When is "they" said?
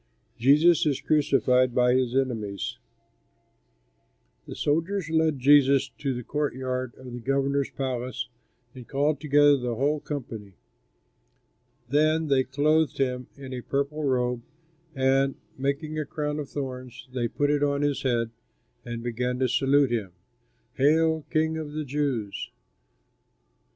12.29-12.43, 17.13-17.27